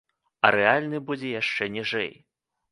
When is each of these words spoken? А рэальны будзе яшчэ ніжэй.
А 0.47 0.49
рэальны 0.55 1.03
будзе 1.11 1.35
яшчэ 1.41 1.71
ніжэй. 1.79 2.13